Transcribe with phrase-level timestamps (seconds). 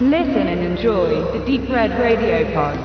[0.00, 2.76] Listen and enjoy the Deep Red Radio Pod.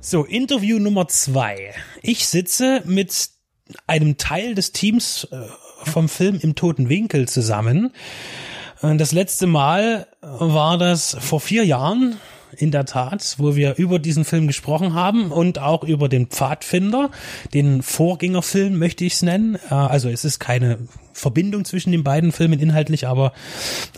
[0.00, 1.72] So, Interview Nummer zwei.
[2.02, 3.30] Ich sitze mit
[3.88, 5.36] einem Teil des Teams äh,
[5.82, 7.90] vom Film im Toten Winkel zusammen.
[8.80, 12.16] Das letzte Mal war das vor vier Jahren,
[12.56, 17.10] in der Tat, wo wir über diesen Film gesprochen haben und auch über den Pfadfinder,
[17.52, 19.56] den Vorgängerfilm möchte ich es nennen.
[19.70, 20.78] Äh, Also es ist keine
[21.12, 23.32] Verbindung zwischen den beiden Filmen inhaltlich, aber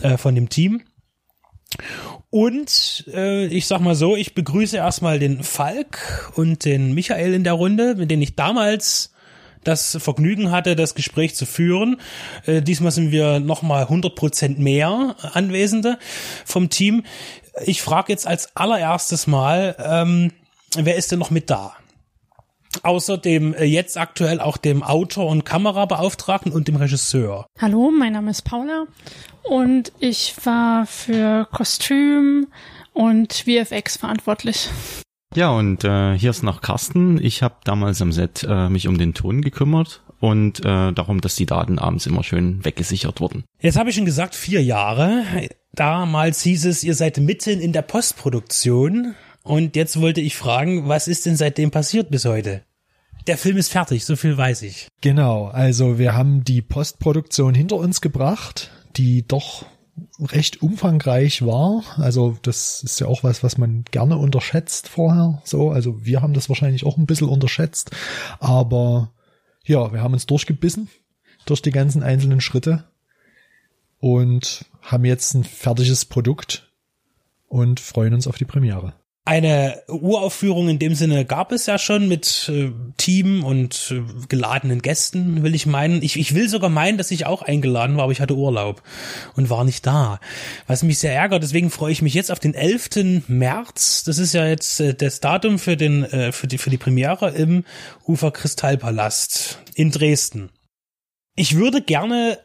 [0.00, 0.82] äh, von dem Team.
[2.30, 7.44] Und äh, ich sag mal so, ich begrüße erstmal den Falk und den Michael in
[7.44, 9.12] der Runde, mit denen ich damals
[9.64, 12.00] das Vergnügen hatte, das Gespräch zu führen.
[12.46, 15.98] Äh, diesmal sind wir nochmal 100% mehr Anwesende
[16.44, 17.04] vom Team.
[17.64, 20.32] Ich frage jetzt als allererstes mal, ähm,
[20.76, 21.74] wer ist denn noch mit da?
[22.82, 27.46] Außerdem äh, jetzt aktuell auch dem Autor und Kamerabeauftragten und dem Regisseur.
[27.60, 28.86] Hallo, mein Name ist Paula
[29.42, 32.48] und ich war für Kostüm
[32.92, 34.68] und VFX verantwortlich.
[35.34, 37.22] Ja, und äh, hier ist noch Carsten.
[37.22, 41.34] Ich habe damals am Set äh, mich um den Ton gekümmert und äh, darum, dass
[41.34, 43.44] die Daten abends immer schön weggesichert wurden.
[43.60, 45.24] Jetzt habe ich schon gesagt, vier Jahre.
[45.74, 49.14] Damals hieß es, ihr seid mitten in der Postproduktion.
[49.46, 52.64] Und jetzt wollte ich fragen, was ist denn seitdem passiert bis heute?
[53.28, 54.88] Der Film ist fertig, so viel weiß ich.
[55.00, 59.64] Genau, also wir haben die Postproduktion hinter uns gebracht, die doch
[60.18, 61.84] recht umfangreich war.
[61.96, 65.40] Also das ist ja auch was, was man gerne unterschätzt vorher.
[65.44, 67.92] So, also wir haben das wahrscheinlich auch ein bisschen unterschätzt,
[68.40, 69.12] aber
[69.64, 70.88] ja, wir haben uns durchgebissen
[71.44, 72.90] durch die ganzen einzelnen Schritte
[74.00, 76.72] und haben jetzt ein fertiges Produkt
[77.46, 78.94] und freuen uns auf die Premiere.
[79.28, 84.82] Eine Uraufführung in dem Sinne gab es ja schon mit äh, Team und äh, geladenen
[84.82, 86.00] Gästen, will ich meinen.
[86.00, 88.84] Ich, ich will sogar meinen, dass ich auch eingeladen war, aber ich hatte Urlaub
[89.34, 90.20] und war nicht da.
[90.68, 93.26] Was mich sehr ärgert, deswegen freue ich mich jetzt auf den 11.
[93.26, 94.04] März.
[94.04, 97.30] Das ist ja jetzt äh, das Datum für, den, äh, für, die, für die Premiere
[97.30, 97.64] im
[98.06, 100.50] Ufer Kristallpalast in Dresden.
[101.34, 102.38] Ich würde gerne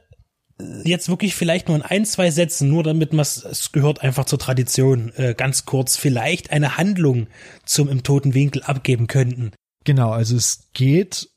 [0.83, 4.39] jetzt wirklich vielleicht nur in ein, zwei Sätzen, nur damit man es gehört einfach zur
[4.39, 7.27] Tradition, äh, ganz kurz vielleicht eine Handlung
[7.65, 9.51] zum im toten Winkel abgeben könnten.
[9.83, 11.29] Genau, also es geht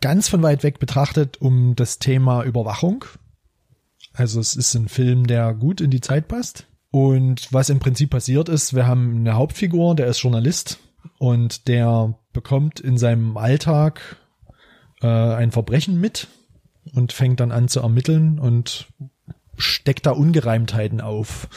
[0.00, 3.04] ganz von weit weg betrachtet um das Thema Überwachung.
[4.12, 6.66] Also es ist ein Film, der gut in die Zeit passt.
[6.90, 10.78] Und was im Prinzip passiert ist, wir haben eine Hauptfigur, der ist Journalist
[11.18, 14.16] und der bekommt in seinem Alltag
[15.02, 16.28] äh, ein Verbrechen mit
[16.92, 18.86] und fängt dann an zu ermitteln und
[19.56, 21.48] steckt da Ungereimtheiten auf,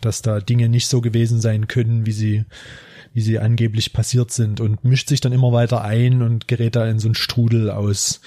[0.00, 2.44] dass da Dinge nicht so gewesen sein können, wie sie
[3.12, 6.86] wie sie angeblich passiert sind und mischt sich dann immer weiter ein und gerät da
[6.88, 8.20] in so einen Strudel aus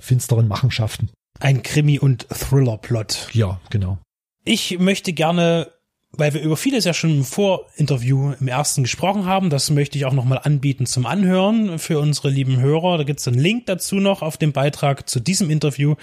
[0.00, 1.10] finsteren Machenschaften.
[1.38, 3.28] Ein Krimi- und Thriller-Plot.
[3.32, 3.98] Ja, genau.
[4.44, 5.70] Ich möchte gerne,
[6.16, 10.04] weil wir über vieles ja schon im Vorinterview im ersten gesprochen haben, das möchte ich
[10.04, 12.98] auch nochmal anbieten zum Anhören für unsere lieben Hörer.
[12.98, 15.94] Da gibt's einen Link dazu noch auf dem Beitrag zu diesem Interview.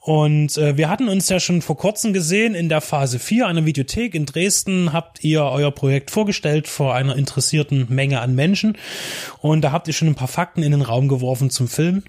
[0.00, 3.64] Und äh, wir hatten uns ja schon vor kurzem gesehen in der Phase 4 einer
[3.64, 4.92] Videothek in Dresden.
[4.92, 8.76] Habt ihr euer Projekt vorgestellt vor einer interessierten Menge an Menschen.
[9.40, 12.04] Und da habt ihr schon ein paar Fakten in den Raum geworfen zum Film.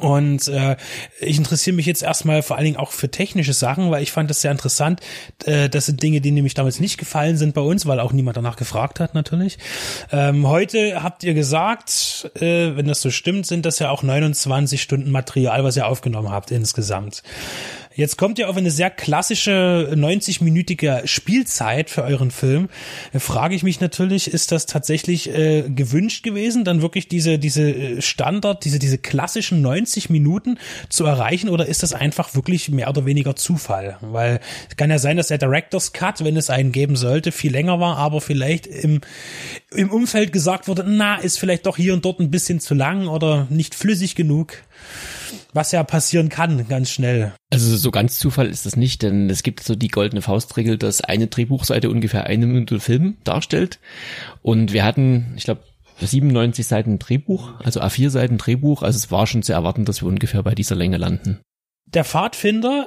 [0.00, 0.76] Und äh,
[1.18, 4.28] ich interessiere mich jetzt erstmal vor allen Dingen auch für technische Sachen, weil ich fand
[4.28, 5.00] das sehr interessant.
[5.46, 8.36] Äh, das sind Dinge, die nämlich damals nicht gefallen sind bei uns, weil auch niemand
[8.36, 9.58] danach gefragt hat natürlich.
[10.12, 14.82] Ähm, heute habt ihr gesagt, äh, wenn das so stimmt, sind das ja auch 29
[14.82, 17.22] Stunden Material, was ihr aufgenommen habt insgesamt.
[17.98, 22.68] Jetzt kommt ihr auf eine sehr klassische 90-minütige Spielzeit für euren Film.
[23.12, 27.68] Da frage ich mich natürlich, ist das tatsächlich äh, gewünscht gewesen, dann wirklich diese diese
[27.68, 32.88] äh, Standard, diese diese klassischen 90 Minuten zu erreichen, oder ist das einfach wirklich mehr
[32.88, 33.96] oder weniger Zufall?
[34.00, 34.38] Weil
[34.70, 37.80] es kann ja sein, dass der Director's Cut, wenn es einen geben sollte, viel länger
[37.80, 39.00] war, aber vielleicht im
[39.74, 43.08] im Umfeld gesagt wurde, na, ist vielleicht doch hier und dort ein bisschen zu lang
[43.08, 44.52] oder nicht flüssig genug
[45.52, 47.32] was ja passieren kann, ganz schnell.
[47.50, 51.00] Also so ganz Zufall ist das nicht, denn es gibt so die goldene Faustregel, dass
[51.00, 53.78] eine Drehbuchseite ungefähr eine Minute Film darstellt.
[54.42, 55.62] Und wir hatten, ich glaube,
[56.00, 58.82] 97 Seiten Drehbuch, also A4 Seiten Drehbuch.
[58.82, 61.40] Also es war schon zu erwarten, dass wir ungefähr bei dieser Länge landen.
[61.86, 62.86] Der Pfadfinder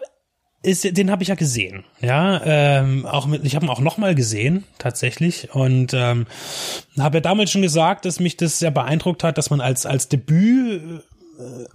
[0.63, 3.98] ist, den habe ich ja gesehen, ja, ähm, auch mit, ich habe ihn auch noch
[3.98, 6.27] mal gesehen tatsächlich und ähm,
[7.00, 10.07] habe ja damals schon gesagt, dass mich das sehr beeindruckt hat, dass man als als
[10.07, 11.04] Debüt
[11.39, 11.65] äh,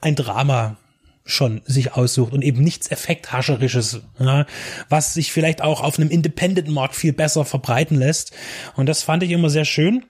[0.00, 0.76] ein Drama
[1.24, 4.46] schon sich aussucht und eben nichts Effekthascherisches, ja,
[4.88, 8.32] was sich vielleicht auch auf einem Independent-Markt viel besser verbreiten lässt.
[8.76, 10.06] Und das fand ich immer sehr schön.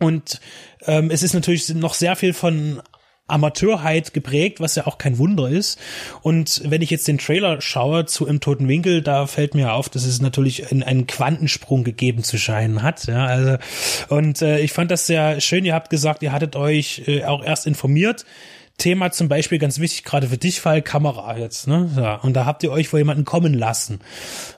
[0.00, 0.40] Und
[0.86, 2.82] ähm, es ist natürlich noch sehr viel von
[3.28, 5.78] Amateurheit geprägt, was ja auch kein Wunder ist.
[6.22, 9.88] Und wenn ich jetzt den Trailer schaue zu Im Toten Winkel, da fällt mir auf,
[9.88, 13.06] dass es natürlich einen, Quantensprung gegeben zu scheinen hat.
[13.06, 13.58] Ja, also,
[14.08, 15.64] und äh, ich fand das sehr schön.
[15.64, 18.24] Ihr habt gesagt, ihr hattet euch äh, auch erst informiert.
[18.78, 21.90] Thema zum Beispiel ganz wichtig, gerade für dich, Fall Kamera jetzt, ne?
[21.96, 24.00] Ja, und da habt ihr euch wohl jemanden kommen lassen,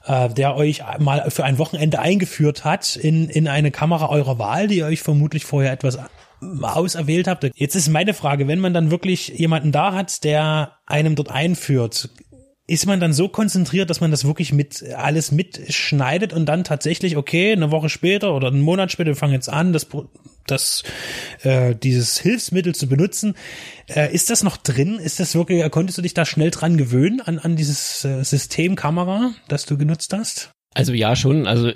[0.06, 4.68] äh, der euch mal für ein Wochenende eingeführt hat in, in eine Kamera eurer Wahl,
[4.68, 5.98] die ihr euch vermutlich vorher etwas
[6.62, 7.50] auserwählt habt.
[7.54, 12.10] Jetzt ist meine Frage, wenn man dann wirklich jemanden da hat, der einem dort einführt,
[12.70, 17.16] ist man dann so konzentriert, dass man das wirklich mit alles mitschneidet und dann tatsächlich,
[17.16, 19.88] okay, eine Woche später oder einen Monat später, wir fangen jetzt an, das,
[20.46, 20.84] das
[21.42, 23.34] äh, dieses Hilfsmittel zu benutzen.
[23.88, 25.00] Äh, ist das noch drin?
[25.00, 28.76] Ist das wirklich, konntest du dich da schnell dran gewöhnen an, an dieses äh, System
[28.76, 30.52] Kamera, das du genutzt hast?
[30.72, 31.48] Also ja, schon.
[31.48, 31.72] Also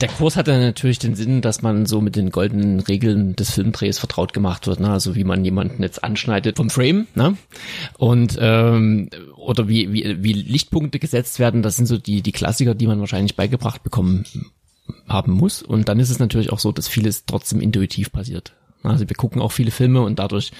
[0.00, 3.98] der Kurs hatte natürlich den Sinn, dass man so mit den goldenen Regeln des Filmdrehs
[3.98, 4.90] vertraut gemacht wird, ne?
[4.90, 7.36] also wie man jemanden jetzt anschneidet vom Frame, ne?
[7.96, 12.74] Und ähm, oder wie, wie, wie Lichtpunkte gesetzt werden, das sind so die, die Klassiker,
[12.74, 14.24] die man wahrscheinlich beigebracht bekommen
[15.08, 15.62] haben muss.
[15.62, 18.52] Und dann ist es natürlich auch so, dass vieles trotzdem intuitiv passiert.
[18.82, 20.52] Also wir gucken auch viele Filme und dadurch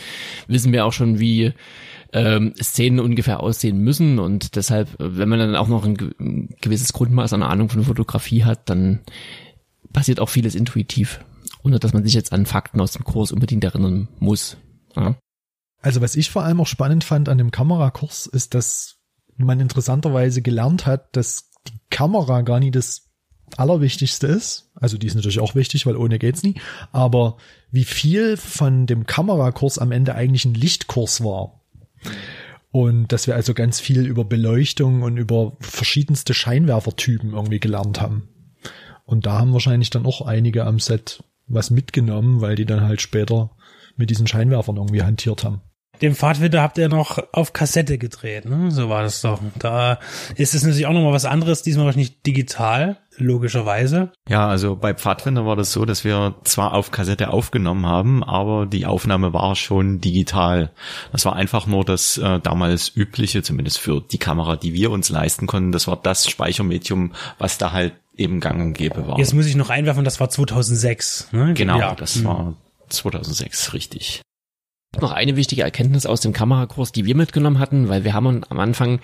[0.48, 1.52] wissen wir auch schon, wie
[2.12, 5.96] ähm, Szenen ungefähr aussehen müssen und deshalb, wenn man dann auch noch ein,
[6.60, 9.00] gewisses Grundmaß an Ahnung von Fotografie hat, dann
[9.92, 11.20] passiert auch vieles intuitiv,
[11.62, 14.56] ohne dass man sich jetzt an Fakten aus dem Kurs unbedingt erinnern muss.
[14.96, 15.16] Ja.
[15.80, 18.96] Also was ich vor allem auch spannend fand an dem Kamerakurs, ist, dass
[19.36, 23.08] man interessanterweise gelernt hat, dass die Kamera gar nicht das
[23.56, 24.70] Allerwichtigste ist.
[24.74, 26.54] Also die ist natürlich auch wichtig, weil ohne geht's nie.
[26.92, 27.36] Aber
[27.70, 31.57] wie viel von dem Kamerakurs am Ende eigentlich ein Lichtkurs war.
[32.70, 38.28] Und dass wir also ganz viel über Beleuchtung und über verschiedenste Scheinwerfertypen irgendwie gelernt haben.
[39.04, 43.00] Und da haben wahrscheinlich dann auch einige am Set was mitgenommen, weil die dann halt
[43.00, 43.50] später
[43.96, 45.62] mit diesen Scheinwerfern irgendwie hantiert haben.
[46.02, 48.70] Den Pfadfinder habt ihr noch auf Kassette gedreht, ne?
[48.70, 49.40] So war das doch.
[49.58, 49.98] Da
[50.36, 54.12] ist es natürlich auch nochmal was anderes, diesmal wahrscheinlich nicht digital, logischerweise.
[54.28, 58.66] Ja, also bei Pfadfinder war das so, dass wir zwar auf Kassette aufgenommen haben, aber
[58.66, 60.70] die Aufnahme war schon digital.
[61.12, 65.08] Das war einfach nur das äh, damals übliche, zumindest für die Kamera, die wir uns
[65.10, 65.72] leisten konnten.
[65.72, 69.18] Das war das Speichermedium, was da halt eben gang und gäbe war.
[69.18, 71.28] Jetzt muss ich noch einwerfen, das war 2006.
[71.32, 71.54] Ne?
[71.54, 71.94] Genau, Ja.
[71.94, 72.54] das war
[72.88, 74.22] 2006, richtig.
[75.00, 78.58] Noch eine wichtige Erkenntnis aus dem Kamerakurs, die wir mitgenommen hatten, weil wir haben am
[78.58, 79.00] Anfang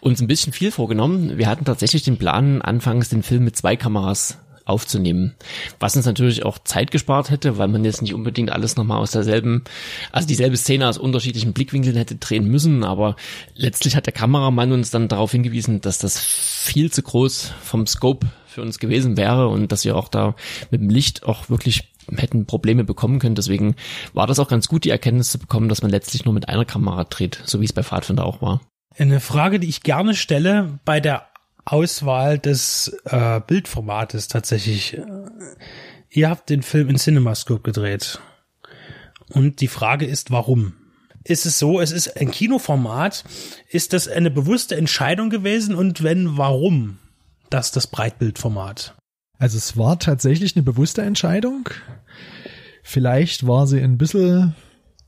[0.00, 1.38] uns ein bisschen viel vorgenommen.
[1.38, 5.34] Wir hatten tatsächlich den Plan, anfangs den Film mit zwei Kameras aufzunehmen,
[5.80, 9.10] was uns natürlich auch Zeit gespart hätte, weil man jetzt nicht unbedingt alles nochmal aus
[9.10, 9.64] derselben,
[10.12, 13.16] also dieselbe Szene aus unterschiedlichen Blickwinkeln hätte drehen müssen, aber
[13.56, 18.28] letztlich hat der Kameramann uns dann darauf hingewiesen, dass das viel zu groß vom Scope
[18.46, 20.36] für uns gewesen wäre und dass wir auch da
[20.70, 23.34] mit dem Licht auch wirklich hätten Probleme bekommen können.
[23.34, 23.76] Deswegen
[24.12, 26.64] war das auch ganz gut, die Erkenntnis zu bekommen, dass man letztlich nur mit einer
[26.64, 28.60] Kamera dreht, so wie es bei Pfadfinder auch war.
[28.96, 31.26] Eine Frage, die ich gerne stelle bei der
[31.64, 34.98] Auswahl des äh, Bildformates tatsächlich.
[34.98, 35.04] Äh,
[36.14, 38.20] Ihr habt den Film in CinemaScope gedreht.
[39.30, 40.74] Und die Frage ist, warum?
[41.24, 43.24] Ist es so, es ist ein Kinoformat,
[43.70, 46.98] ist das eine bewusste Entscheidung gewesen und wenn, warum
[47.48, 48.94] das das Breitbildformat?
[49.42, 51.68] Also es war tatsächlich eine bewusste Entscheidung.
[52.84, 54.54] Vielleicht war sie ein bisschen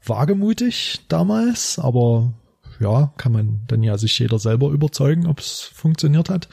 [0.05, 2.35] wagemutig damals, aber
[2.81, 6.49] ja, kann man dann ja sich jeder selber überzeugen, ob es funktioniert hat,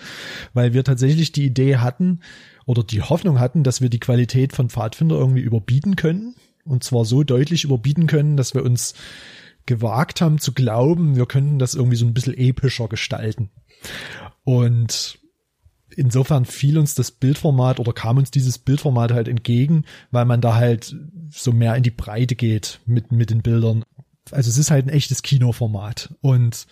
[0.54, 2.20] weil wir tatsächlich die Idee hatten
[2.68, 7.04] oder die Hoffnung hatten, dass wir die Qualität von Pfadfinder irgendwie überbieten können und zwar
[7.04, 8.94] so deutlich überbieten können, dass wir uns
[9.66, 13.50] gewagt haben zu glauben, wir könnten das irgendwie so ein bisschen epischer gestalten.
[14.44, 15.18] Und
[15.96, 20.56] insofern fiel uns das Bildformat oder kam uns dieses Bildformat halt entgegen, weil man da
[20.56, 20.96] halt
[21.30, 23.84] so mehr in die Breite geht mit, mit den Bildern.
[24.32, 26.68] Also es ist halt ein echtes Kinoformat und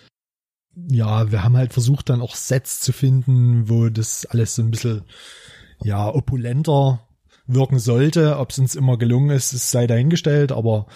[0.88, 4.70] ja, wir haben halt versucht dann auch Sets zu finden, wo das alles so ein
[4.70, 5.02] bisschen,
[5.82, 7.06] ja, opulenter
[7.46, 8.38] wirken sollte.
[8.38, 10.86] Ob es uns immer gelungen ist, es sei dahingestellt, aber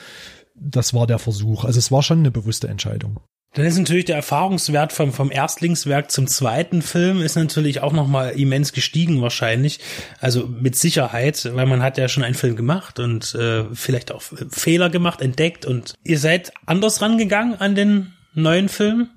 [0.55, 1.65] das war der Versuch.
[1.65, 3.21] Also es war schon eine bewusste Entscheidung.
[3.55, 8.31] Dann ist natürlich der Erfahrungswert vom, vom Erstlingswerk zum zweiten Film ist natürlich auch nochmal
[8.31, 9.79] immens gestiegen wahrscheinlich.
[10.21, 14.23] Also mit Sicherheit, weil man hat ja schon einen Film gemacht und äh, vielleicht auch
[14.51, 19.11] Fehler gemacht, entdeckt und ihr seid anders rangegangen an den neuen Film,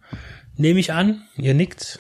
[0.56, 1.24] nehme ich an.
[1.38, 2.00] Ihr nickt.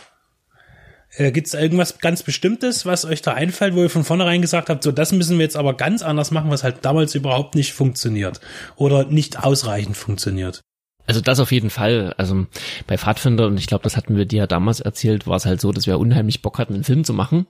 [1.15, 4.69] Äh, Gibt es irgendwas ganz Bestimmtes, was euch da einfällt, wo ihr von vornherein gesagt
[4.69, 7.73] habt, so das müssen wir jetzt aber ganz anders machen, was halt damals überhaupt nicht
[7.73, 8.41] funktioniert
[8.75, 10.61] oder nicht ausreichend funktioniert?
[11.07, 12.13] Also das auf jeden Fall.
[12.17, 12.45] Also
[12.85, 15.61] bei Pfadfinder, und ich glaube, das hatten wir dir ja damals erzählt, war es halt
[15.61, 17.47] so, dass wir unheimlich Bock hatten, einen Film zu machen.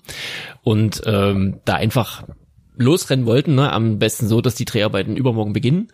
[0.63, 2.23] Und ähm, da einfach
[2.77, 5.89] losrennen wollten, ne, am besten so, dass die Dreharbeiten übermorgen beginnen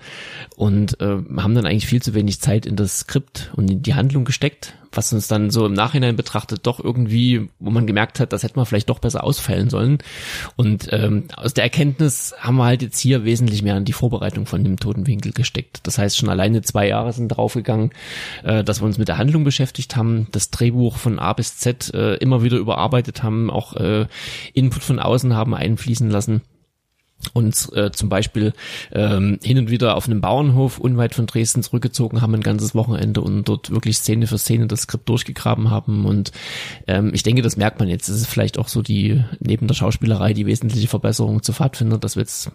[0.56, 3.96] und äh, haben dann eigentlich viel zu wenig Zeit in das Skript und in die
[3.96, 8.34] Handlung gesteckt, was uns dann so im Nachhinein betrachtet doch irgendwie, wo man gemerkt hat,
[8.34, 10.00] das hätte man vielleicht doch besser ausfallen sollen.
[10.56, 14.46] Und ähm, aus der Erkenntnis haben wir halt jetzt hier wesentlich mehr an die Vorbereitung
[14.46, 15.80] von dem Totenwinkel gesteckt.
[15.84, 17.92] Das heißt, schon alleine zwei Jahre sind draufgegangen,
[18.44, 21.94] äh, dass wir uns mit der Handlung beschäftigt haben, das Drehbuch von A bis Z
[21.94, 24.06] äh, immer wieder überarbeitet haben, auch äh,
[24.54, 26.42] Input von außen haben einfließen lassen
[27.34, 28.54] uns äh, zum Beispiel
[28.92, 33.22] ähm, hin und wieder auf einem Bauernhof unweit von Dresden zurückgezogen haben ein ganzes Wochenende
[33.22, 36.32] und dort wirklich Szene für Szene das Skript durchgegraben haben und
[36.88, 38.10] ähm, ich denke, das merkt man jetzt.
[38.10, 42.16] Das ist vielleicht auch so die neben der Schauspielerei die wesentliche Verbesserung zu Pfadfinder, dass
[42.16, 42.52] wir jetzt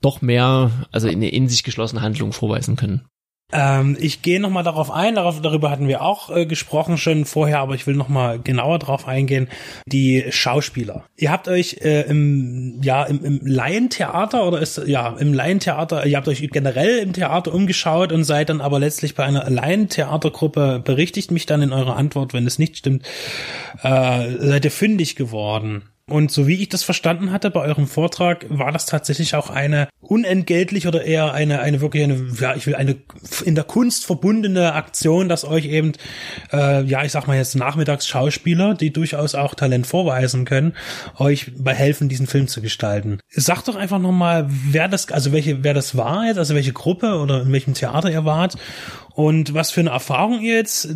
[0.00, 3.02] doch mehr, also in eine in sich geschlossene Handlung vorweisen können.
[3.50, 7.60] Ähm, ich gehe nochmal darauf ein, darauf, darüber hatten wir auch äh, gesprochen schon vorher,
[7.60, 9.48] aber ich will nochmal genauer drauf eingehen.
[9.86, 11.06] Die Schauspieler.
[11.16, 16.18] Ihr habt euch äh, im, ja, im, im Laientheater oder ist, ja, im Laientheater, ihr
[16.18, 21.30] habt euch generell im Theater umgeschaut und seid dann aber letztlich bei einer Laientheatergruppe, berichtigt
[21.30, 23.06] mich dann in eurer Antwort, wenn es nicht stimmt,
[23.82, 25.84] äh, seid ihr fündig geworden.
[26.08, 29.88] Und so wie ich das verstanden hatte bei eurem Vortrag, war das tatsächlich auch eine
[30.00, 32.96] unentgeltlich oder eher eine, eine wirklich eine, ja, ich will eine
[33.44, 35.92] in der Kunst verbundene Aktion, dass euch eben,
[36.50, 40.74] äh, ja, ich sag mal jetzt Nachmittagsschauspieler, die durchaus auch Talent vorweisen können,
[41.18, 43.20] euch bei helfen, diesen Film zu gestalten.
[43.28, 47.18] Sagt doch einfach nochmal, wer das, also welche, wer das war jetzt, also welche Gruppe
[47.18, 48.56] oder in welchem Theater ihr wart
[49.14, 50.88] und was für eine Erfahrung ihr jetzt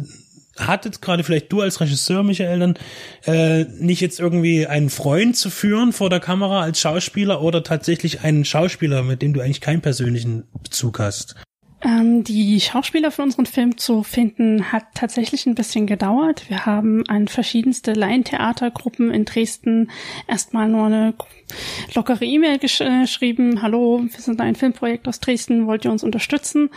[0.58, 2.78] hattet, gerade vielleicht du als Regisseur, Michael, dann
[3.24, 8.20] äh, nicht jetzt irgendwie einen Freund zu führen vor der Kamera als Schauspieler oder tatsächlich
[8.20, 11.36] einen Schauspieler, mit dem du eigentlich keinen persönlichen Bezug hast?
[11.84, 16.48] Ähm, die Schauspieler für unseren Film zu finden hat tatsächlich ein bisschen gedauert.
[16.48, 19.90] Wir haben an verschiedenste Laientheatergruppen in Dresden
[20.28, 21.14] erstmal nur eine
[21.94, 23.62] lockere E-Mail gesch äh, geschrieben.
[23.62, 26.70] Hallo, wir sind ein Filmprojekt aus Dresden, wollt ihr uns unterstützen?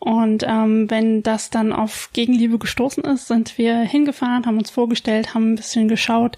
[0.00, 5.34] Und ähm, wenn das dann auf Gegenliebe gestoßen ist, sind wir hingefahren, haben uns vorgestellt,
[5.34, 6.36] haben ein bisschen geschaut,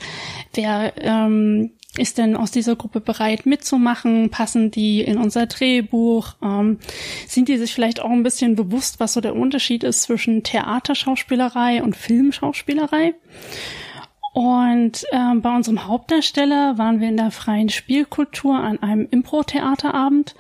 [0.52, 4.30] wer ähm, ist denn aus dieser Gruppe bereit mitzumachen?
[4.30, 6.34] Passen die in unser Drehbuch?
[6.42, 6.78] Ähm,
[7.26, 11.82] sind die sich vielleicht auch ein bisschen bewusst, was so der Unterschied ist zwischen Theaterschauspielerei
[11.82, 13.14] und Filmschauspielerei?
[14.32, 20.36] Und äh, bei unserem Hauptdarsteller waren wir in der freien Spielkultur an einem Impro-Theaterabend.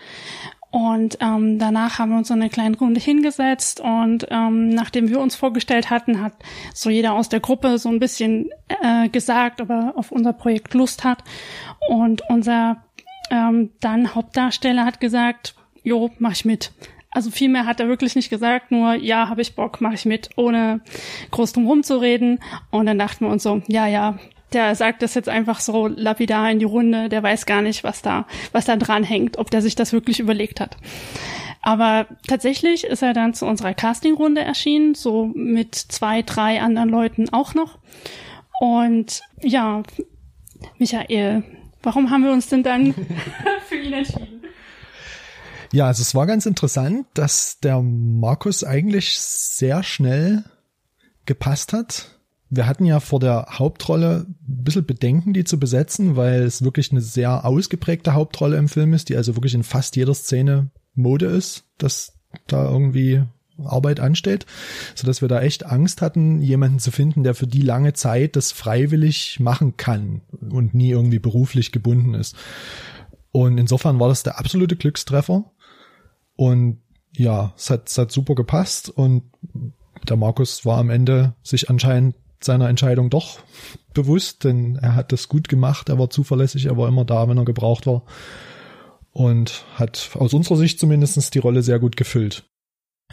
[0.70, 5.18] Und ähm, danach haben wir uns so eine kleine Runde hingesetzt und ähm, nachdem wir
[5.18, 6.34] uns vorgestellt hatten, hat
[6.72, 10.74] so jeder aus der Gruppe so ein bisschen äh, gesagt, ob er auf unser Projekt
[10.74, 11.24] Lust hat.
[11.88, 12.84] Und unser
[13.32, 16.72] ähm, dann Hauptdarsteller hat gesagt, jo, mach ich mit.
[17.10, 20.04] Also viel mehr hat er wirklich nicht gesagt, nur ja, habe ich Bock, mache ich
[20.04, 20.80] mit, ohne
[21.32, 22.38] groß drum rumzureden.
[22.70, 24.18] Und dann dachten wir uns so, ja, ja,
[24.52, 28.02] der sagt das jetzt einfach so lapidar in die Runde, der weiß gar nicht, was
[28.02, 30.76] da, was da dran hängt, ob der sich das wirklich überlegt hat.
[31.62, 37.28] Aber tatsächlich ist er dann zu unserer Castingrunde erschienen, so mit zwei, drei anderen Leuten
[37.30, 37.78] auch noch.
[38.60, 39.82] Und ja,
[40.78, 41.44] Michael,
[41.82, 42.94] warum haben wir uns denn dann
[43.68, 44.42] für ihn entschieden?
[45.72, 50.44] Ja, also es war ganz interessant, dass der Markus eigentlich sehr schnell
[51.26, 52.19] gepasst hat
[52.50, 56.90] wir hatten ja vor der Hauptrolle ein bisschen Bedenken, die zu besetzen, weil es wirklich
[56.90, 61.26] eine sehr ausgeprägte Hauptrolle im Film ist, die also wirklich in fast jeder Szene Mode
[61.26, 63.22] ist, dass da irgendwie
[63.64, 64.46] Arbeit ansteht,
[64.94, 68.34] so dass wir da echt Angst hatten, jemanden zu finden, der für die lange Zeit
[68.34, 72.34] das freiwillig machen kann und nie irgendwie beruflich gebunden ist.
[73.30, 75.44] Und insofern war das der absolute Glückstreffer.
[76.34, 76.80] Und
[77.16, 79.22] ja, es hat, es hat super gepasst und
[80.08, 83.40] der Markus war am Ende sich anscheinend seiner Entscheidung doch
[83.94, 87.38] bewusst, denn er hat das gut gemacht, er war zuverlässig, er war immer da, wenn
[87.38, 88.02] er gebraucht war
[89.12, 92.44] und hat aus unserer Sicht zumindestens die Rolle sehr gut gefüllt.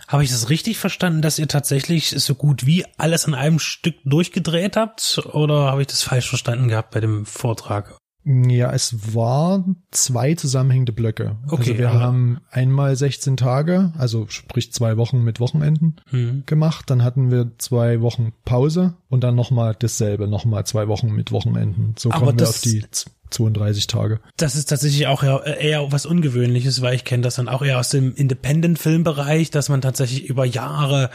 [0.08, 3.96] Habe ich das richtig verstanden, dass ihr tatsächlich so gut wie alles in einem Stück
[4.06, 5.20] durchgedreht habt?
[5.34, 7.98] Oder habe ich das falsch verstanden gehabt bei dem Vortrag?
[8.28, 11.38] Ja, es waren zwei zusammenhängende Blöcke.
[11.48, 16.44] Okay, also wir haben einmal 16 Tage, also sprich zwei Wochen mit Wochenenden hm.
[16.46, 16.90] gemacht.
[16.90, 21.96] Dann hatten wir zwei Wochen Pause und dann nochmal dasselbe, nochmal zwei Wochen mit Wochenenden.
[21.98, 22.84] So Aber kommen wir das- auf die
[23.30, 24.20] 32 Tage.
[24.38, 27.80] Das ist tatsächlich auch eher, eher was Ungewöhnliches, weil ich kenne das dann auch eher
[27.80, 31.10] aus dem Independent-Filmbereich, dass man tatsächlich über Jahre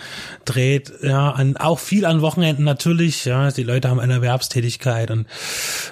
[0.45, 5.26] dreht, ja, an, auch viel an Wochenenden natürlich, ja, die Leute haben eine Erwerbstätigkeit und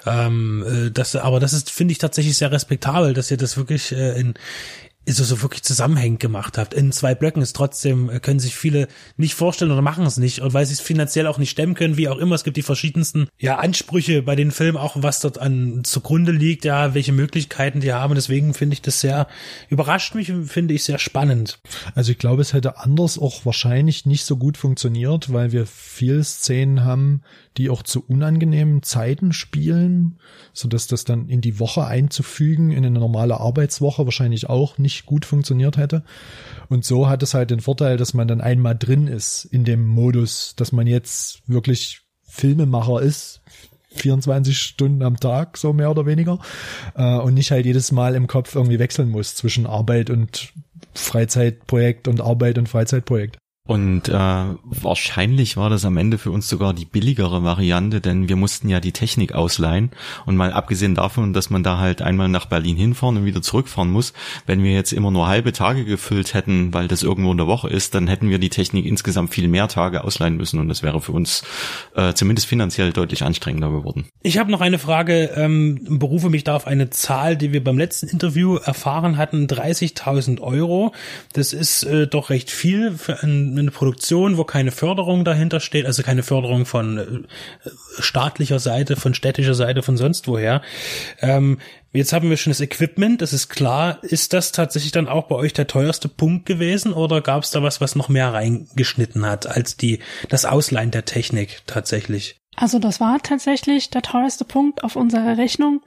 [0.07, 3.93] ähm, äh, das, aber das ist, finde ich tatsächlich sehr respektabel, dass ihr das wirklich
[3.93, 4.35] äh, in
[5.09, 6.75] so, so wirklich zusammenhängend gemacht habt.
[6.75, 10.41] In zwei Blöcken ist trotzdem, äh, können sich viele nicht vorstellen oder machen es nicht.
[10.41, 12.35] Und weil sie es finanziell auch nicht stemmen können, wie auch immer.
[12.35, 16.65] Es gibt die verschiedensten, ja, Ansprüche bei den Filmen, auch was dort an zugrunde liegt,
[16.65, 18.15] ja, welche Möglichkeiten die haben.
[18.15, 19.27] Deswegen finde ich das sehr,
[19.69, 21.61] überrascht mich, finde ich sehr spannend.
[21.95, 26.23] Also ich glaube, es hätte anders auch wahrscheinlich nicht so gut funktioniert, weil wir viel
[26.23, 27.23] Szenen haben,
[27.57, 30.19] die auch zu unangenehmen Zeiten spielen,
[30.53, 34.90] so dass das dann in die Woche einzufügen, in eine normale Arbeitswoche wahrscheinlich auch nicht
[35.07, 36.05] gut funktioniert hätte.
[36.69, 39.87] Und so hat es halt den Vorteil, dass man dann einmal drin ist in dem
[39.87, 43.41] Modus, dass man jetzt wirklich Filmemacher ist,
[43.93, 46.39] 24 Stunden am Tag, so mehr oder weniger,
[46.95, 50.53] äh, und nicht halt jedes Mal im Kopf irgendwie wechseln muss zwischen Arbeit und
[50.95, 53.40] Freizeitprojekt und Arbeit und Freizeitprojekt.
[53.69, 58.35] Und äh, wahrscheinlich war das am Ende für uns sogar die billigere Variante, denn wir
[58.35, 59.91] mussten ja die Technik ausleihen.
[60.27, 63.91] Und mal abgesehen davon, dass man da halt einmal nach Berlin hinfahren und wieder zurückfahren
[63.91, 64.13] muss,
[64.47, 67.69] wenn wir jetzt immer nur halbe Tage gefüllt hätten, weil das irgendwo in der Woche
[67.69, 71.01] ist, dann hätten wir die Technik insgesamt viel mehr Tage ausleihen müssen und das wäre
[71.01, 71.45] für uns
[71.95, 74.07] äh, zumindest finanziell deutlich anstrengender geworden.
[74.23, 77.79] Ich habe noch eine Frage, ähm, berufe mich da auf eine Zahl, die wir beim
[77.79, 80.93] letzten Interview erfahren hatten, 30.000 Euro.
[81.35, 85.87] Das ist äh, doch recht viel für ein eine Produktion, wo keine Förderung dahinter steht,
[85.87, 90.63] also keine Förderung von äh, staatlicher Seite, von städtischer Seite, von sonst woher.
[91.21, 91.59] Ähm,
[91.93, 93.99] jetzt haben wir schon das Equipment, das ist klar.
[94.03, 97.63] Ist das tatsächlich dann auch bei euch der teuerste Punkt gewesen oder gab es da
[97.63, 102.41] was, was noch mehr reingeschnitten hat als die das Ausleihen der Technik tatsächlich?
[102.57, 105.83] Also das war tatsächlich der teuerste Punkt auf unserer Rechnung.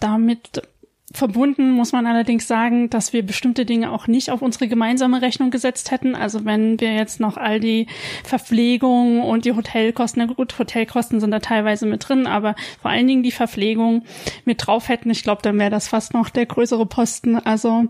[0.00, 0.62] Damit
[1.12, 5.50] Verbunden muss man allerdings sagen, dass wir bestimmte Dinge auch nicht auf unsere gemeinsame Rechnung
[5.50, 6.14] gesetzt hätten.
[6.14, 7.88] Also wenn wir jetzt noch all die
[8.22, 13.08] Verpflegung und die Hotelkosten, na gut, Hotelkosten sind da teilweise mit drin, aber vor allen
[13.08, 14.04] Dingen die Verpflegung
[14.44, 17.36] mit drauf hätten, ich glaube, dann wäre das fast noch der größere Posten.
[17.36, 17.86] Also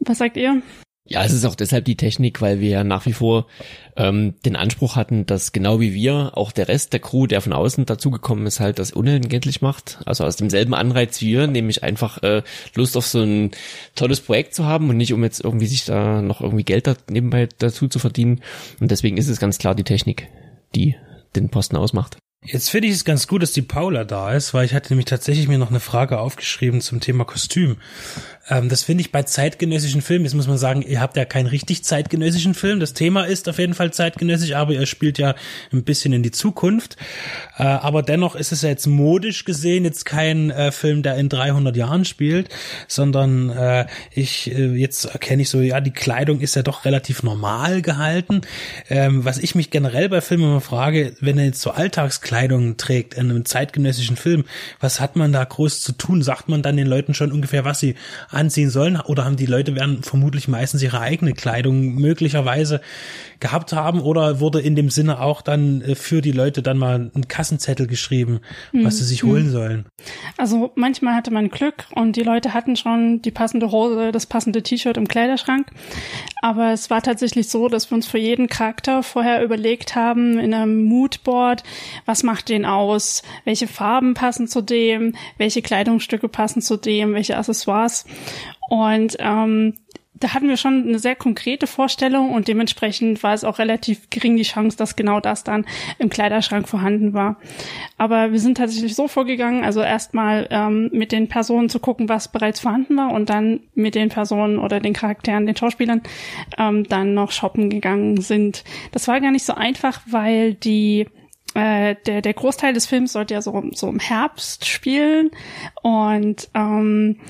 [0.00, 0.62] was sagt ihr?
[1.12, 3.46] Ja, es ist auch deshalb die Technik, weil wir ja nach wie vor
[3.96, 7.52] ähm, den Anspruch hatten, dass genau wie wir auch der Rest der Crew, der von
[7.52, 9.98] außen dazugekommen ist, halt das unentgeltlich macht.
[10.06, 12.44] Also aus demselben Anreiz wie wir, nämlich einfach äh,
[12.76, 13.50] Lust auf so ein
[13.96, 16.94] tolles Projekt zu haben und nicht um jetzt irgendwie sich da noch irgendwie Geld da
[17.10, 18.40] nebenbei dazu zu verdienen.
[18.78, 20.28] Und deswegen ist es ganz klar die Technik,
[20.76, 20.94] die
[21.34, 22.18] den Posten ausmacht.
[22.42, 25.04] Jetzt finde ich es ganz gut, dass die Paula da ist, weil ich hatte nämlich
[25.04, 27.76] tatsächlich mir noch eine Frage aufgeschrieben zum Thema Kostüm.
[28.48, 31.46] Ähm, das finde ich bei zeitgenössischen Filmen, jetzt muss man sagen, ihr habt ja keinen
[31.46, 32.80] richtig zeitgenössischen Film.
[32.80, 35.34] Das Thema ist auf jeden Fall zeitgenössisch, aber ihr spielt ja
[35.70, 36.96] ein bisschen in die Zukunft.
[37.58, 41.28] Äh, aber dennoch ist es ja jetzt modisch gesehen jetzt kein äh, Film, der in
[41.28, 42.48] 300 Jahren spielt,
[42.88, 47.22] sondern äh, ich äh, jetzt erkenne ich so, ja, die Kleidung ist ja doch relativ
[47.22, 48.40] normal gehalten.
[48.88, 51.70] Ähm, was ich mich generell bei Filmen immer frage, wenn er jetzt so
[52.30, 54.44] Alltagskleidung trägt in einem zeitgenössischen Film,
[54.80, 56.22] was hat man da groß zu tun?
[56.22, 57.94] Sagt man dann den Leuten schon ungefähr, was sie
[58.30, 62.80] anziehen sollen oder haben die Leute werden vermutlich meistens ihre eigene Kleidung möglicherweise
[63.40, 67.10] gehabt haben oder wurde in dem Sinne auch dann äh, für die Leute dann mal
[67.14, 68.40] ein Kassenzettel geschrieben,
[68.72, 69.86] was sie sich holen sollen?
[70.36, 74.62] Also manchmal hatte man Glück und die Leute hatten schon die passende Hose, das passende
[74.62, 75.68] T-Shirt im Kleiderschrank.
[76.42, 80.54] Aber es war tatsächlich so, dass wir uns für jeden Charakter vorher überlegt haben in
[80.54, 81.62] einem Moodboard,
[82.06, 87.36] was macht den aus, welche Farben passen zu dem, welche Kleidungsstücke passen zu dem, welche
[87.36, 88.04] Accessoires.
[88.68, 89.74] Und ähm,
[90.20, 94.36] da hatten wir schon eine sehr konkrete Vorstellung und dementsprechend war es auch relativ gering
[94.36, 95.64] die Chance, dass genau das dann
[95.98, 97.38] im Kleiderschrank vorhanden war.
[97.96, 102.30] Aber wir sind tatsächlich so vorgegangen, also erstmal ähm, mit den Personen zu gucken, was
[102.30, 106.02] bereits vorhanden war und dann mit den Personen oder den Charakteren, den Schauspielern
[106.58, 108.62] ähm, dann noch shoppen gegangen sind.
[108.92, 111.06] Das war gar nicht so einfach, weil die
[111.60, 115.30] äh, der, der Großteil des Films sollte ja so, so im Herbst spielen.
[115.82, 117.20] Und ähm,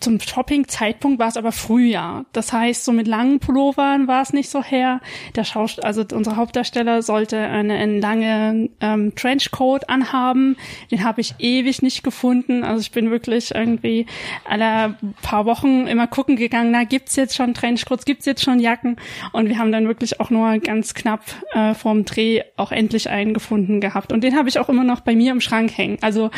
[0.00, 2.24] zum Shopping-Zeitpunkt war es aber Frühjahr.
[2.32, 5.00] Das heißt, so mit langen Pullovern war es nicht so her.
[5.34, 10.56] Der Schaust also unser Hauptdarsteller sollte einen, einen langen ähm, Trenchcoat anhaben.
[10.90, 12.64] Den habe ich ewig nicht gefunden.
[12.64, 14.06] Also ich bin wirklich irgendwie
[14.44, 18.96] alle paar Wochen immer gucken gegangen, na, gibt's jetzt schon Trenchcoats, gibt's jetzt schon Jacken?
[19.32, 23.34] Und wir haben dann wirklich auch nur ganz knapp äh, vorm Dreh auch endlich einen
[23.34, 24.12] gefunden gehabt.
[24.12, 25.98] Und den habe ich auch immer noch bei mir im Schrank hängen.
[26.00, 26.30] Also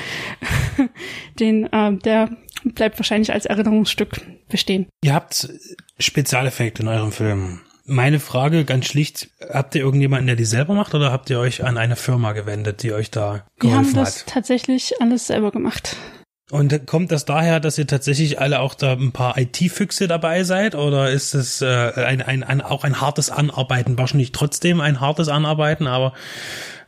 [1.40, 2.30] den, äh, der
[2.64, 4.86] bleibt wahrscheinlich als Erinnerungsstück bestehen.
[5.02, 5.48] Ihr habt
[5.98, 7.60] Spezialeffekte in eurem Film.
[7.84, 11.64] Meine Frage ganz schlicht, habt ihr irgendjemanden, der die selber macht oder habt ihr euch
[11.64, 13.62] an eine Firma gewendet, die euch da geholfen hat?
[13.62, 14.26] Wir haben das hat?
[14.26, 15.96] tatsächlich alles selber gemacht.
[16.50, 20.74] Und kommt das daher, dass ihr tatsächlich alle auch da ein paar IT-Füchse dabei seid?
[20.74, 23.98] Oder ist es äh, ein, ein, ein, auch ein hartes Anarbeiten?
[23.98, 26.14] Wahrscheinlich trotzdem ein hartes Anarbeiten, aber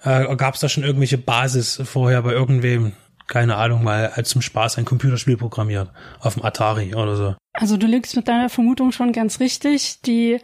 [0.03, 2.93] äh, gab es da schon irgendwelche Basis vorher bei irgendwem?
[3.31, 7.35] Keine Ahnung, mal als zum Spaß ein Computerspiel programmiert auf dem Atari oder so.
[7.53, 10.01] Also du liegst mit deiner Vermutung schon ganz richtig.
[10.03, 10.39] Die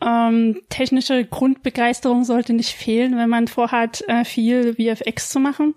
[0.00, 5.74] ähm, technische Grundbegeisterung sollte nicht fehlen, wenn man vorhat, äh, viel VFX zu machen.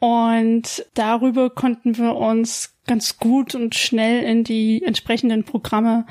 [0.00, 6.04] Und darüber konnten wir uns ganz gut und schnell in die entsprechenden Programme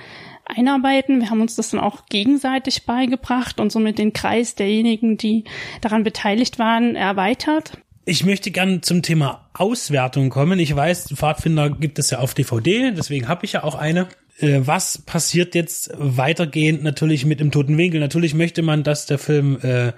[0.46, 1.20] einarbeiten.
[1.20, 5.44] Wir haben uns das dann auch gegenseitig beigebracht und somit den Kreis derjenigen, die
[5.82, 7.78] daran beteiligt waren, erweitert.
[8.06, 10.60] Ich möchte gern zum Thema Auswertung kommen.
[10.60, 14.08] Ich weiß, Pfadfinder gibt es ja auf DVD, deswegen habe ich ja auch eine.
[14.40, 18.00] Äh, was passiert jetzt weitergehend natürlich mit dem toten Winkel?
[18.00, 19.92] Natürlich möchte man, dass der Film äh,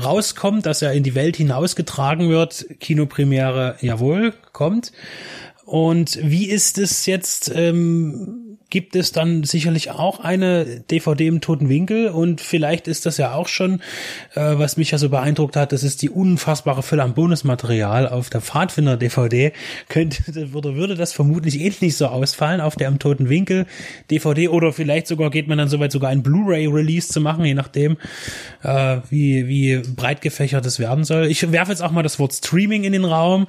[0.00, 2.66] rauskommt, dass er in die Welt hinausgetragen wird.
[2.80, 4.92] Kinopremiere, jawohl, kommt.
[5.64, 7.52] Und wie ist es jetzt?
[7.54, 13.16] Ähm, gibt es dann sicherlich auch eine DVD im toten Winkel und vielleicht ist das
[13.16, 13.80] ja auch schon,
[14.34, 18.28] äh, was mich ja so beeindruckt hat, das ist die unfassbare Fülle an Bonusmaterial auf
[18.28, 19.52] der Pfadfinder DVD.
[19.88, 23.66] Könnte, würde, würde das vermutlich ähnlich so ausfallen auf der im toten Winkel
[24.10, 27.54] DVD oder vielleicht sogar geht man dann soweit sogar ein Blu-ray Release zu machen, je
[27.54, 27.96] nachdem,
[28.62, 31.26] äh, wie, wie breit gefächert es werden soll.
[31.26, 33.46] Ich werfe jetzt auch mal das Wort Streaming in den Raum.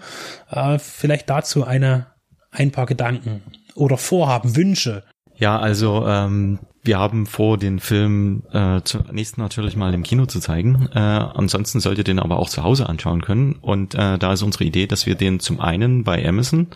[0.50, 2.08] Äh, vielleicht dazu eine,
[2.52, 3.42] ein paar Gedanken
[3.76, 5.04] oder Vorhaben, Wünsche?
[5.36, 10.40] Ja, also ähm, wir haben vor, den Film äh, zunächst natürlich mal im Kino zu
[10.40, 10.90] zeigen.
[10.94, 13.56] Äh, ansonsten solltet ihr den aber auch zu Hause anschauen können.
[13.62, 16.68] Und äh, da ist unsere Idee, dass wir den zum einen bei Amazon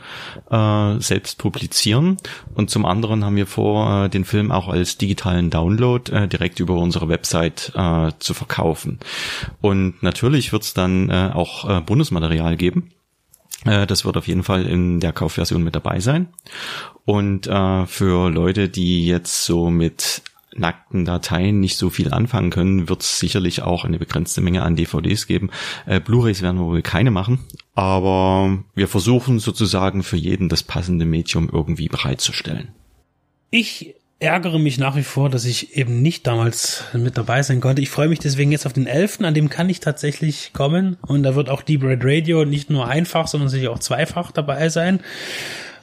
[0.49, 2.17] äh, selbst publizieren
[2.53, 6.59] und zum anderen haben wir vor, äh, den Film auch als digitalen Download äh, direkt
[6.59, 8.99] über unsere Website äh, zu verkaufen.
[9.61, 12.91] Und natürlich wird es dann äh, auch äh, Bonusmaterial geben
[13.63, 16.27] das wird auf jeden Fall in der Kaufversion mit dabei sein.
[17.05, 20.21] Und äh, für Leute, die jetzt so mit
[20.55, 24.75] nackten Dateien nicht so viel anfangen können, wird es sicherlich auch eine begrenzte Menge an
[24.75, 25.49] DVDs geben.
[25.85, 27.39] Äh, Blu-rays werden wir wohl keine machen,
[27.73, 32.69] aber wir versuchen sozusagen für jeden das passende Medium irgendwie bereitzustellen.
[33.49, 37.81] Ich ärgere mich nach wie vor, dass ich eben nicht damals mit dabei sein konnte.
[37.81, 40.97] Ich freue mich deswegen jetzt auf den 11., an dem kann ich tatsächlich kommen.
[41.01, 44.69] Und da wird auch Deep Red Radio nicht nur einfach, sondern sicher auch zweifach dabei
[44.69, 45.01] sein.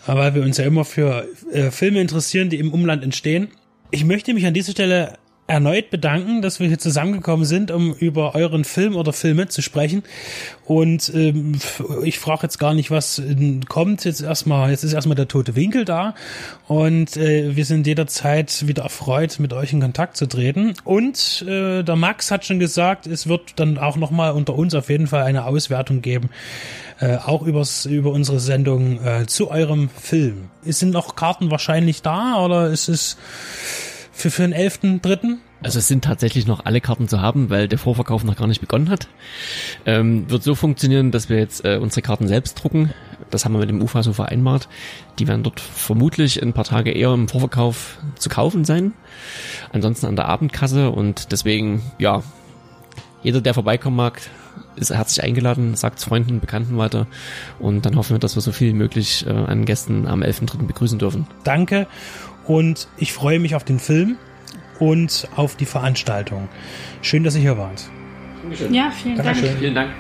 [0.06, 3.48] Weil wir uns ja immer für äh, Filme interessieren, die im Umland entstehen.
[3.90, 5.18] Ich möchte mich an dieser Stelle
[5.50, 10.04] erneut bedanken, dass wir hier zusammengekommen sind, um über euren Film oder Filme zu sprechen.
[10.64, 11.58] Und ähm,
[12.04, 14.04] ich frage jetzt gar nicht, was äh, kommt.
[14.04, 16.14] Jetzt erstmal, jetzt ist erstmal der tote Winkel da.
[16.68, 20.74] Und äh, wir sind jederzeit wieder erfreut, mit euch in Kontakt zu treten.
[20.84, 24.88] Und äh, der Max hat schon gesagt, es wird dann auch nochmal unter uns auf
[24.88, 26.30] jeden Fall eine Auswertung geben.
[27.00, 30.50] Äh, auch übers, über unsere Sendung äh, zu eurem Film.
[30.62, 33.16] Sind noch Karten wahrscheinlich da oder ist es
[34.20, 35.36] für, für den 11.3.?
[35.62, 38.60] Also es sind tatsächlich noch alle Karten zu haben, weil der Vorverkauf noch gar nicht
[38.60, 39.08] begonnen hat.
[39.84, 42.92] Ähm, wird so funktionieren, dass wir jetzt äh, unsere Karten selbst drucken.
[43.30, 44.68] Das haben wir mit dem UFA so vereinbart.
[45.18, 48.92] Die werden dort vermutlich ein paar Tage eher im Vorverkauf zu kaufen sein.
[49.72, 52.22] Ansonsten an der Abendkasse und deswegen, ja,
[53.22, 54.20] jeder, der vorbeikommen mag,
[54.76, 57.06] ist herzlich eingeladen, sagt Freunden, Bekannten weiter
[57.58, 60.66] und dann hoffen wir, dass wir so viel wie möglich äh, an Gästen am 11.3.
[60.66, 61.26] begrüßen dürfen.
[61.44, 61.86] Danke
[62.50, 64.16] und ich freue mich auf den Film
[64.80, 66.48] und auf die Veranstaltung.
[67.00, 67.88] Schön, dass ihr hier wart.
[68.70, 69.44] Ja, vielen Dankeschön.
[69.44, 69.58] Dank.
[69.60, 69.90] Vielen Dank.